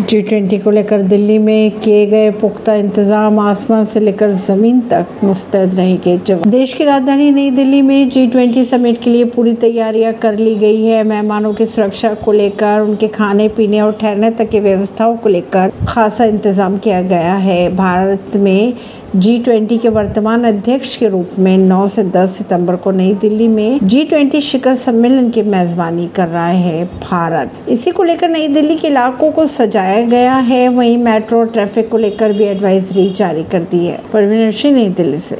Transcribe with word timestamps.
G 0.00 0.20
twenty 0.22 0.58
को 0.58 0.70
लेकर 0.70 1.02
दिल्ली 1.02 1.36
में 1.38 1.78
किए 1.80 2.04
गए 2.06 2.30
पुख्ता 2.30 2.74
इंतज़ाम 2.74 3.38
आसमान 3.38 3.84
से 3.84 4.00
लेकर 4.00 4.30
ज़मीन 4.32 4.80
तक 4.90 5.24
मुस्तैद 5.24 5.74
रहेंगे 5.74 6.16
जब 6.18 6.44
देश 6.46 6.72
की 6.74 6.84
राजधानी 6.84 7.30
नई 7.30 7.50
दिल्ली 7.50 7.80
में 7.82 8.08
जी 8.08 8.26
ट्वेंटी 8.26 8.64
समिट 8.64 9.02
के 9.02 9.10
लिए 9.10 9.24
पूरी 9.24 9.52
तैयारियाँ 9.56 10.12
कर 10.12 10.36
ली 10.36 10.54
गई 10.54 10.84
है। 10.84 11.02
मेहमानों 11.04 11.52
की 11.54 11.66
सुरक्षा 11.66 12.12
को 12.14 12.32
लेकर, 12.32 12.80
उनके 12.80 13.08
खाने, 13.08 13.48
पीने 13.48 13.80
और 13.80 13.92
ठहरने 13.92 14.30
तक 14.30 14.48
की 14.50 14.60
व्यवस्थाओं 14.60 15.16
को 15.16 15.28
लेकर 15.28 15.72
खासा 15.88 16.24
इंतज़ाम 16.24 16.78
किया 16.78 17.02
गया 17.02 17.34
है। 17.36 17.74
भारत 17.76 18.36
में 18.36 18.72
जी 19.16 19.38
ट्वेंटी 19.38 19.78
के 19.78 19.88
वर्तमान 19.88 20.44
अध्यक्ष 20.44 20.96
के 20.96 21.08
रूप 21.08 21.28
में 21.38 21.58
9 21.58 21.88
से 21.88 22.04
10 22.04 22.28
सितंबर 22.28 22.76
को 22.76 22.90
नई 22.90 23.14
दिल्ली 23.14 23.48
में 23.48 23.80
जी 23.82 24.04
ट्वेंटी 24.04 24.40
शिखर 24.40 24.74
सम्मेलन 24.74 25.30
की 25.30 25.42
मेजबानी 25.42 26.08
कर 26.14 26.28
रहा 26.28 26.46
है 26.46 26.84
भारत। 26.84 27.50
इसी 27.68 27.90
को 27.90 28.02
लेकर 28.02 28.28
नई 28.28 28.48
दिल्ली 28.48 28.76
के 28.76 28.88
इलाकों 28.88 29.32
को 29.32 29.46
सजाया 29.46 30.06
गया 30.06 30.34
है। 30.34 30.68
वहीं 30.68 30.98
मेट्रो 30.98 31.44
ट्रैफ़िक 31.44 31.88
को 31.88 31.96
लेकर 31.96 32.32
भी 32.32 32.44
एडवाइजरी 32.44 33.10
जारी 33.10 33.42
कर 33.42 33.60
दी 33.60 33.86
है। 33.86 34.00
परवीन 34.12 34.50
सिंह 34.50 34.76
नई 34.76 34.88
दिल्ली 34.88 35.18
से। 35.18 35.36